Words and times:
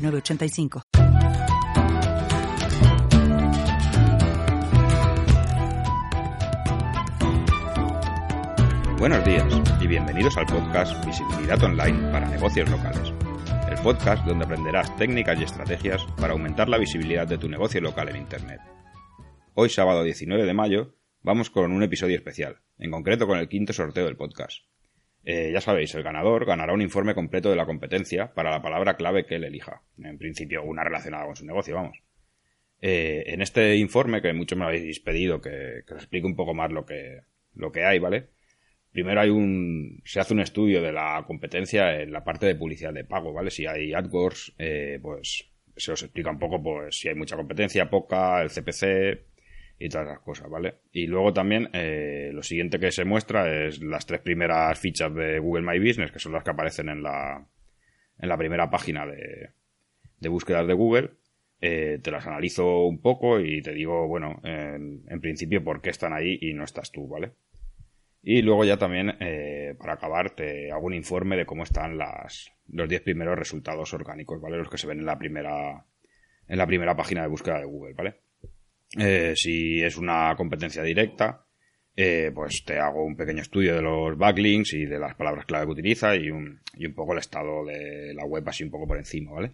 985. 0.00 0.82
Buenos 8.98 9.24
días 9.24 9.46
y 9.80 9.86
bienvenidos 9.86 10.36
al 10.36 10.46
podcast 10.46 11.04
Visibilidad 11.06 11.62
Online 11.62 12.12
para 12.12 12.28
negocios 12.28 12.68
locales. 12.70 13.14
El 13.70 13.78
podcast 13.82 14.26
donde 14.26 14.44
aprenderás 14.44 14.94
técnicas 14.96 15.40
y 15.40 15.44
estrategias 15.44 16.04
para 16.18 16.34
aumentar 16.34 16.68
la 16.68 16.76
visibilidad 16.76 17.26
de 17.26 17.38
tu 17.38 17.48
negocio 17.48 17.80
local 17.80 18.10
en 18.10 18.16
Internet. 18.16 18.60
Hoy 19.54 19.70
sábado 19.70 20.02
19 20.02 20.44
de 20.44 20.54
mayo 20.54 20.94
vamos 21.22 21.50
con 21.50 21.72
un 21.72 21.82
episodio 21.82 22.16
especial, 22.16 22.60
en 22.78 22.90
concreto 22.90 23.26
con 23.26 23.38
el 23.38 23.48
quinto 23.48 23.72
sorteo 23.72 24.04
del 24.04 24.16
podcast. 24.16 24.64
Eh, 25.24 25.50
ya 25.52 25.60
sabéis, 25.60 25.94
el 25.94 26.02
ganador 26.02 26.46
ganará 26.46 26.72
un 26.72 26.80
informe 26.80 27.14
completo 27.14 27.50
de 27.50 27.56
la 27.56 27.66
competencia 27.66 28.32
para 28.32 28.50
la 28.50 28.62
palabra 28.62 28.96
clave 28.96 29.26
que 29.26 29.36
él 29.36 29.44
elija. 29.44 29.82
En 29.98 30.18
principio, 30.18 30.62
una 30.62 30.84
relacionada 30.84 31.26
con 31.26 31.36
su 31.36 31.44
negocio, 31.44 31.74
vamos. 31.74 31.98
Eh, 32.80 33.24
en 33.26 33.42
este 33.42 33.76
informe, 33.76 34.22
que 34.22 34.32
muchos 34.32 34.58
me 34.58 34.64
habéis 34.64 35.00
pedido 35.00 35.40
que, 35.40 35.82
os 35.86 35.96
explique 35.96 36.26
un 36.26 36.36
poco 36.36 36.54
más 36.54 36.72
lo 36.72 36.86
que, 36.86 37.20
lo 37.54 37.70
que 37.70 37.84
hay, 37.84 37.98
¿vale? 37.98 38.28
Primero 38.92 39.20
hay 39.20 39.30
un, 39.30 40.00
se 40.04 40.20
hace 40.20 40.34
un 40.34 40.40
estudio 40.40 40.82
de 40.82 40.92
la 40.92 41.22
competencia 41.26 42.00
en 42.00 42.12
la 42.12 42.24
parte 42.24 42.46
de 42.46 42.54
publicidad 42.56 42.92
de 42.92 43.04
pago, 43.04 43.32
¿vale? 43.32 43.50
Si 43.50 43.66
hay 43.66 43.92
AdWords, 43.92 44.54
eh, 44.58 44.98
pues 45.02 45.50
se 45.76 45.92
os 45.92 46.02
explica 46.02 46.30
un 46.30 46.38
poco, 46.38 46.62
pues, 46.62 46.98
si 46.98 47.08
hay 47.08 47.14
mucha 47.14 47.36
competencia, 47.36 47.88
poca, 47.90 48.42
el 48.42 48.50
CPC, 48.50 49.29
y 49.80 49.88
todas 49.88 50.06
las 50.06 50.20
cosas, 50.20 50.48
¿vale? 50.50 50.74
Y 50.92 51.06
luego 51.06 51.32
también 51.32 51.70
eh, 51.72 52.30
lo 52.34 52.42
siguiente 52.42 52.78
que 52.78 52.92
se 52.92 53.06
muestra 53.06 53.64
es 53.64 53.80
las 53.80 54.04
tres 54.04 54.20
primeras 54.20 54.78
fichas 54.78 55.12
de 55.14 55.38
Google 55.38 55.62
My 55.62 55.78
Business, 55.78 56.12
que 56.12 56.18
son 56.18 56.32
las 56.32 56.44
que 56.44 56.50
aparecen 56.50 56.90
en 56.90 57.02
la, 57.02 57.46
en 58.18 58.28
la 58.28 58.36
primera 58.36 58.70
página 58.70 59.06
de, 59.06 59.50
de 60.20 60.28
búsquedas 60.28 60.66
de 60.66 60.74
Google. 60.74 61.12
Eh, 61.62 61.98
te 62.02 62.10
las 62.10 62.26
analizo 62.26 62.84
un 62.84 63.00
poco 63.00 63.40
y 63.40 63.62
te 63.62 63.72
digo, 63.72 64.06
bueno, 64.06 64.40
en, 64.44 65.20
principio 65.22 65.64
por 65.64 65.80
qué 65.80 65.88
están 65.88 66.12
ahí 66.12 66.38
y 66.42 66.52
no 66.52 66.64
estás 66.64 66.92
tú, 66.92 67.08
¿vale? 67.08 67.32
Y 68.22 68.42
luego 68.42 68.66
ya 68.66 68.76
también, 68.76 69.16
eh, 69.20 69.74
para 69.78 69.94
acabar, 69.94 70.30
te 70.30 70.70
hago 70.72 70.86
un 70.86 70.94
informe 70.94 71.38
de 71.38 71.46
cómo 71.46 71.62
están 71.62 71.96
las, 71.96 72.52
los 72.68 72.86
10 72.86 73.00
primeros 73.00 73.38
resultados 73.38 73.94
orgánicos, 73.94 74.42
¿vale? 74.42 74.58
Los 74.58 74.68
que 74.68 74.76
se 74.76 74.86
ven 74.86 74.98
en 74.98 75.06
la 75.06 75.18
primera, 75.18 75.86
en 76.48 76.58
la 76.58 76.66
primera 76.66 76.94
página 76.94 77.22
de 77.22 77.28
búsqueda 77.28 77.60
de 77.60 77.64
Google, 77.64 77.94
¿vale? 77.94 78.16
Eh, 78.98 79.34
si 79.36 79.82
es 79.82 79.96
una 79.96 80.34
competencia 80.36 80.82
directa, 80.82 81.46
eh, 81.96 82.30
pues 82.34 82.64
te 82.64 82.78
hago 82.78 83.04
un 83.04 83.16
pequeño 83.16 83.42
estudio 83.42 83.74
de 83.74 83.82
los 83.82 84.16
backlinks 84.16 84.74
y 84.74 84.86
de 84.86 84.98
las 84.98 85.14
palabras 85.14 85.46
clave 85.46 85.66
que 85.66 85.72
utiliza 85.72 86.16
y 86.16 86.30
un, 86.30 86.60
y 86.74 86.86
un 86.86 86.94
poco 86.94 87.12
el 87.12 87.18
estado 87.18 87.64
de 87.64 88.14
la 88.14 88.24
web 88.24 88.48
así 88.48 88.64
un 88.64 88.70
poco 88.70 88.86
por 88.86 88.98
encima, 88.98 89.32
¿vale? 89.32 89.52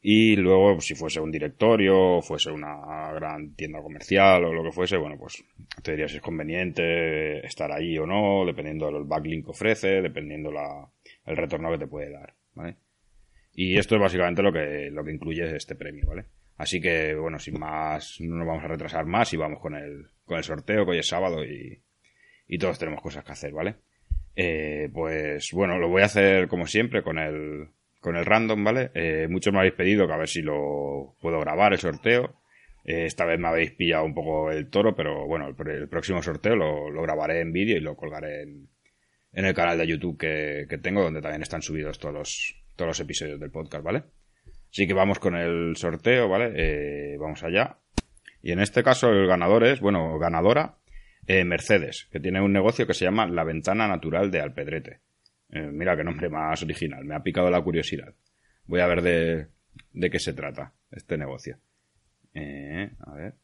Y 0.00 0.36
luego, 0.36 0.80
si 0.80 0.94
fuese 0.94 1.20
un 1.20 1.32
directorio, 1.32 2.22
fuese 2.22 2.50
una 2.52 3.12
gran 3.14 3.54
tienda 3.54 3.82
comercial 3.82 4.44
o 4.44 4.52
lo 4.52 4.62
que 4.62 4.70
fuese, 4.70 4.96
bueno, 4.96 5.16
pues 5.18 5.44
te 5.82 5.90
diría 5.90 6.08
si 6.08 6.16
es 6.16 6.22
conveniente 6.22 7.44
estar 7.44 7.72
ahí 7.72 7.98
o 7.98 8.06
no, 8.06 8.46
dependiendo 8.46 8.90
del 8.92 9.04
backlink 9.04 9.44
que 9.44 9.50
ofrece, 9.50 10.00
dependiendo 10.00 10.52
la, 10.52 10.88
el 11.26 11.36
retorno 11.36 11.72
que 11.72 11.78
te 11.78 11.88
puede 11.88 12.12
dar, 12.12 12.34
¿vale? 12.54 12.76
Y 13.54 13.76
esto 13.76 13.96
es 13.96 14.00
básicamente 14.00 14.42
lo 14.42 14.52
que, 14.52 14.88
lo 14.92 15.04
que 15.04 15.12
incluye 15.12 15.56
este 15.56 15.74
premio, 15.74 16.06
¿vale? 16.06 16.26
Así 16.58 16.80
que, 16.80 17.14
bueno, 17.14 17.38
sin 17.38 17.58
más, 17.58 18.16
no 18.20 18.36
nos 18.36 18.46
vamos 18.46 18.64
a 18.64 18.68
retrasar 18.68 19.06
más 19.06 19.32
y 19.32 19.36
vamos 19.36 19.60
con 19.60 19.74
el, 19.74 20.08
con 20.24 20.38
el 20.38 20.44
sorteo, 20.44 20.84
que 20.84 20.90
hoy 20.90 20.98
es 20.98 21.08
sábado 21.08 21.44
y, 21.44 21.80
y 22.48 22.58
todos 22.58 22.78
tenemos 22.78 23.00
cosas 23.00 23.24
que 23.24 23.32
hacer, 23.32 23.52
¿vale? 23.52 23.76
Eh, 24.34 24.88
pues 24.92 25.50
bueno, 25.52 25.78
lo 25.78 25.88
voy 25.88 26.02
a 26.02 26.06
hacer 26.06 26.48
como 26.48 26.66
siempre 26.66 27.02
con 27.02 27.18
el, 27.18 27.68
con 28.00 28.16
el 28.16 28.24
random, 28.24 28.64
¿vale? 28.64 28.90
Eh, 28.94 29.28
muchos 29.28 29.52
me 29.52 29.60
habéis 29.60 29.74
pedido 29.74 30.06
que 30.06 30.12
a 30.12 30.16
ver 30.18 30.28
si 30.28 30.42
lo 30.42 31.16
puedo 31.20 31.38
grabar 31.40 31.72
el 31.72 31.78
sorteo. 31.78 32.40
Eh, 32.84 33.04
esta 33.04 33.24
vez 33.24 33.38
me 33.38 33.48
habéis 33.48 33.72
pillado 33.72 34.04
un 34.04 34.14
poco 34.14 34.50
el 34.50 34.68
toro, 34.68 34.96
pero 34.96 35.26
bueno, 35.26 35.48
el, 35.48 35.88
próximo 35.88 36.22
sorteo 36.22 36.56
lo, 36.56 36.90
lo, 36.90 37.02
grabaré 37.02 37.40
en 37.40 37.52
vídeo 37.52 37.76
y 37.76 37.80
lo 37.80 37.96
colgaré 37.96 38.42
en, 38.42 38.68
en 39.32 39.44
el 39.44 39.54
canal 39.54 39.78
de 39.78 39.86
YouTube 39.86 40.18
que, 40.18 40.66
que, 40.68 40.78
tengo, 40.78 41.02
donde 41.02 41.20
también 41.20 41.42
están 41.42 41.62
subidos 41.62 41.98
todos 41.98 42.14
los, 42.14 42.54
todos 42.74 42.88
los 42.88 43.00
episodios 43.00 43.38
del 43.38 43.50
podcast, 43.50 43.84
¿vale? 43.84 44.02
Así 44.70 44.86
que 44.86 44.94
vamos 44.94 45.18
con 45.18 45.34
el 45.34 45.76
sorteo, 45.76 46.28
¿vale? 46.28 46.52
Eh, 46.54 47.16
vamos 47.18 47.42
allá. 47.42 47.78
Y 48.42 48.52
en 48.52 48.60
este 48.60 48.82
caso 48.82 49.10
el 49.10 49.26
ganador 49.26 49.64
es, 49.64 49.80
bueno, 49.80 50.18
ganadora, 50.18 50.76
eh, 51.26 51.44
Mercedes, 51.44 52.08
que 52.12 52.20
tiene 52.20 52.40
un 52.40 52.52
negocio 52.52 52.86
que 52.86 52.94
se 52.94 53.04
llama 53.04 53.26
La 53.26 53.44
Ventana 53.44 53.88
Natural 53.88 54.30
de 54.30 54.40
Alpedrete. 54.40 55.00
Eh, 55.50 55.70
mira 55.72 55.96
qué 55.96 56.04
nombre 56.04 56.28
más 56.28 56.62
original, 56.62 57.04
me 57.04 57.14
ha 57.14 57.22
picado 57.22 57.50
la 57.50 57.62
curiosidad. 57.62 58.14
Voy 58.66 58.80
a 58.80 58.86
ver 58.86 59.02
de, 59.02 59.46
de 59.92 60.10
qué 60.10 60.18
se 60.18 60.34
trata 60.34 60.74
este 60.90 61.16
negocio. 61.16 61.58
a 62.34 63.14
ver. 63.14 63.34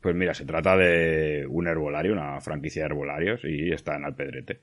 Pues 0.00 0.14
mira, 0.14 0.32
se 0.32 0.46
trata 0.46 0.76
de 0.76 1.46
un 1.48 1.66
herbolario, 1.66 2.12
una 2.12 2.40
franquicia 2.40 2.82
de 2.82 2.86
herbolarios 2.86 3.40
y 3.44 3.72
está 3.72 3.96
en 3.96 4.04
Alpedrete. 4.04 4.62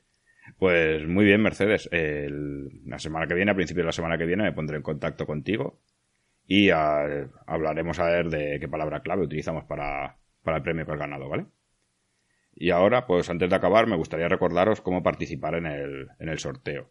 Pues 0.58 1.08
muy 1.08 1.26
bien, 1.26 1.42
Mercedes. 1.42 1.90
la 1.92 3.00
semana 3.00 3.28
que 3.28 3.36
viene, 3.36 3.52
a 3.52 3.56
principios 3.56 3.84
de 3.84 3.88
la 3.88 3.92
semana 3.92 4.18
que 4.18 4.26
viene, 4.26 4.44
me 4.44 4.54
pondré 4.54 4.78
en 4.78 4.84
contacto 4.84 5.26
contigo 5.26 5.80
y 6.50 6.72
hablaremos 6.72 8.00
a 8.00 8.06
ver 8.06 8.30
de 8.30 8.60
qué 8.60 8.68
palabra 8.68 9.02
clave 9.02 9.24
utilizamos 9.24 9.66
para, 9.66 10.18
el 10.44 10.62
premio 10.64 10.84
que 10.84 10.94
has 10.94 10.98
ganado, 10.98 11.30
¿vale? 11.30 11.46
Y 12.56 12.72
ahora, 12.72 13.06
pues 13.06 13.30
antes 13.30 13.48
de 13.50 13.56
acabar, 13.56 13.86
me 13.86 13.96
gustaría 13.96 14.28
recordaros 14.28 14.82
cómo 14.82 15.04
participar 15.04 15.54
en 15.56 15.68
el, 15.68 16.40
sorteo. 16.40 16.90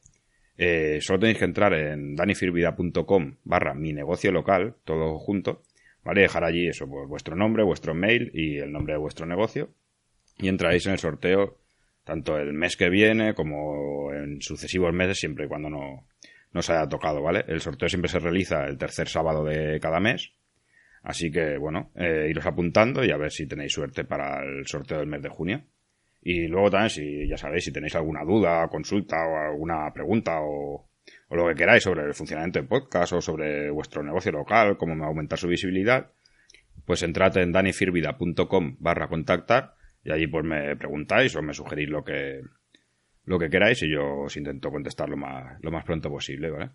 Eh, 0.57 0.99
solo 1.01 1.19
tenéis 1.19 1.39
que 1.39 1.45
entrar 1.45 1.75
en 1.75 2.15
danifirvida.com 2.15 3.37
barra 3.43 3.75
mi 3.75 3.93
negocio 3.93 4.31
local, 4.31 4.77
todo 4.85 5.19
junto, 5.19 5.63
¿vale? 6.05 6.23
Dejar 6.23 6.45
allí 6.45 6.69
eso, 6.69 6.89
pues 6.89 7.09
vuestro 7.09 7.35
nombre, 7.35 7.65
vuestro 7.65 7.95
mail 7.95 8.31
y 8.33 8.59
el 8.59 8.71
nombre 8.71 8.95
de 8.95 9.01
vuestro 9.01 9.27
negocio. 9.27 9.71
Y 10.39 10.47
entraréis 10.47 10.87
en 10.87 10.93
el 10.93 10.99
sorteo 11.01 11.59
tanto 12.09 12.39
el 12.39 12.55
mes 12.55 12.75
que 12.75 12.89
viene 12.89 13.35
como 13.35 14.15
en 14.15 14.41
sucesivos 14.41 14.95
meses, 14.95 15.19
siempre 15.19 15.45
y 15.45 15.49
cuando 15.49 15.69
no, 15.69 16.07
no 16.55 16.63
se 16.63 16.73
haya 16.73 16.89
tocado, 16.89 17.21
¿vale? 17.23 17.45
El 17.47 17.61
sorteo 17.61 17.87
siempre 17.87 18.09
se 18.09 18.19
realiza 18.19 18.65
el 18.65 18.79
tercer 18.79 19.09
sábado 19.09 19.45
de 19.45 19.79
cada 19.79 20.01
mes. 20.01 20.33
Así 21.03 21.31
que, 21.31 21.59
bueno, 21.59 21.91
eh, 21.97 22.29
iros 22.31 22.47
apuntando 22.47 23.05
y 23.05 23.11
a 23.11 23.19
ver 23.19 23.31
si 23.31 23.47
tenéis 23.47 23.75
suerte 23.75 24.05
para 24.05 24.43
el 24.43 24.67
sorteo 24.67 25.01
del 25.01 25.07
mes 25.07 25.21
de 25.21 25.29
junio. 25.29 25.65
Y 26.23 26.47
luego 26.47 26.71
también, 26.71 26.89
si 26.89 27.29
ya 27.29 27.37
sabéis, 27.37 27.65
si 27.65 27.73
tenéis 27.73 27.95
alguna 27.95 28.25
duda, 28.25 28.67
consulta 28.69 29.17
o 29.27 29.37
alguna 29.37 29.93
pregunta 29.93 30.39
o, 30.41 30.89
lo 31.31 31.47
que 31.49 31.55
queráis 31.57 31.83
sobre 31.83 32.05
el 32.07 32.15
funcionamiento 32.15 32.59
del 32.59 32.69
podcast 32.69 33.13
o 33.13 33.21
sobre 33.21 33.71
vuestro 33.71 34.03
negocio 34.03 34.33
local, 34.33 34.79
cómo 34.79 35.05
aumentar 35.05 35.39
su 35.39 35.47
visibilidad, 35.47 36.11
pues 36.87 37.03
entrad 37.03 37.37
en 37.37 37.53
danifirvida.com 37.53 38.77
barra 38.81 39.09
contactar 39.09 39.78
y 40.05 40.13
allí 40.13 40.27
pues 40.27 40.45
me 40.45 40.77
preguntáis 40.77 41.35
o 41.37 41.43
me 41.43 41.55
sugerís 41.55 41.89
lo 41.89 42.05
que, 42.05 42.41
lo 43.25 43.39
que 43.39 43.51
queráis 43.51 43.83
y 43.83 43.91
yo 43.91 44.21
os 44.21 44.37
intento 44.37 44.71
contestar 44.71 45.09
lo 45.09 45.17
más, 45.17 45.59
lo 45.63 45.71
más 45.71 45.85
pronto 45.85 46.11
posible, 46.11 46.51
¿vale? 46.51 46.71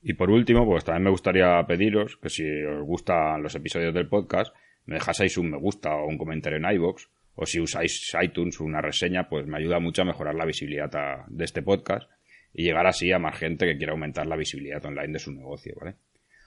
Y 0.00 0.14
por 0.14 0.30
último, 0.30 0.64
pues 0.64 0.84
también 0.84 1.04
me 1.04 1.10
gustaría 1.10 1.60
pediros 1.66 2.16
que 2.18 2.28
si 2.28 2.44
os 2.64 2.84
gustan 2.84 3.42
los 3.42 3.54
episodios 3.54 3.92
del 3.92 4.08
podcast, 4.08 4.54
me 4.86 4.94
dejaseis 4.94 5.36
un 5.38 5.50
me 5.50 5.58
gusta 5.58 5.94
o 5.94 6.06
un 6.06 6.16
comentario 6.16 6.58
en 6.58 6.72
iVoox, 6.76 7.08
o 7.34 7.46
si 7.46 7.60
usáis 7.60 8.16
iTunes 8.22 8.60
una 8.60 8.80
reseña, 8.80 9.28
pues 9.28 9.46
me 9.46 9.58
ayuda 9.58 9.80
mucho 9.80 10.02
a 10.02 10.04
mejorar 10.04 10.34
la 10.34 10.44
visibilidad 10.44 10.90
de 11.26 11.44
este 11.44 11.62
podcast 11.62 12.08
y 12.52 12.64
llegar 12.64 12.86
así 12.86 13.12
a 13.12 13.18
más 13.18 13.38
gente 13.38 13.66
que 13.66 13.76
quiera 13.76 13.92
aumentar 13.92 14.26
la 14.26 14.36
visibilidad 14.36 14.84
online 14.84 15.12
de 15.12 15.18
su 15.18 15.32
negocio, 15.32 15.74
¿vale? 15.80 15.96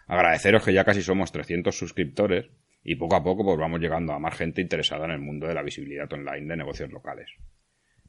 Agradeceros 0.08 0.66
que 0.66 0.74
ya 0.74 0.84
casi 0.84 1.02
somos 1.02 1.32
300 1.32 1.78
suscriptores 1.78 2.50
y 2.84 2.96
poco 2.96 3.16
a 3.16 3.24
poco 3.24 3.44
pues 3.44 3.58
vamos 3.58 3.80
llegando 3.80 4.14
a 4.14 4.20
más 4.20 4.36
gente 4.36 4.62
interesada 4.62 5.06
en 5.06 5.12
el 5.12 5.20
mundo 5.20 5.48
de 5.48 5.54
la 5.54 5.64
visibilidad 5.64 6.12
online 6.12 6.48
de 6.48 6.58
negocios 6.58 6.92
locales. 6.92 7.30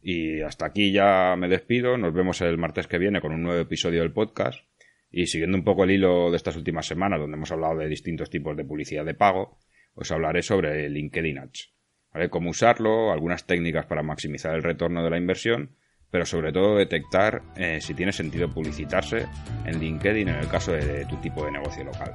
Y 0.02 0.40
hasta 0.40 0.66
aquí 0.66 0.90
ya 0.90 1.36
me 1.36 1.48
despido, 1.48 1.96
nos 1.96 2.12
vemos 2.12 2.40
el 2.40 2.58
martes 2.58 2.86
que 2.86 2.98
viene 2.98 3.20
con 3.20 3.32
un 3.32 3.42
nuevo 3.42 3.60
episodio 3.60 4.00
del 4.00 4.12
podcast 4.12 4.64
y 5.10 5.26
siguiendo 5.26 5.56
un 5.56 5.64
poco 5.64 5.84
el 5.84 5.92
hilo 5.92 6.30
de 6.30 6.36
estas 6.36 6.56
últimas 6.56 6.86
semanas 6.86 7.20
donde 7.20 7.36
hemos 7.36 7.52
hablado 7.52 7.76
de 7.76 7.88
distintos 7.88 8.30
tipos 8.30 8.56
de 8.56 8.64
publicidad 8.64 9.04
de 9.04 9.14
pago, 9.14 9.58
os 9.94 10.10
hablaré 10.10 10.42
sobre 10.42 10.88
LinkedIn 10.88 11.38
Ads, 11.38 11.72
¿vale? 12.12 12.30
Cómo 12.30 12.50
usarlo, 12.50 13.12
algunas 13.12 13.46
técnicas 13.46 13.86
para 13.86 14.02
maximizar 14.02 14.54
el 14.54 14.62
retorno 14.62 15.04
de 15.04 15.10
la 15.10 15.18
inversión, 15.18 15.76
pero 16.10 16.24
sobre 16.24 16.52
todo 16.52 16.76
detectar 16.76 17.42
eh, 17.56 17.80
si 17.80 17.94
tiene 17.94 18.12
sentido 18.12 18.48
publicitarse 18.48 19.26
en 19.66 19.78
LinkedIn 19.78 20.28
en 20.28 20.36
el 20.36 20.48
caso 20.48 20.72
de 20.72 21.04
tu 21.06 21.16
tipo 21.16 21.44
de 21.44 21.52
negocio 21.52 21.84
local. 21.84 22.14